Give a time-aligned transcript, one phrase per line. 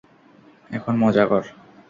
[0.69, 1.43] এখন মজা কর।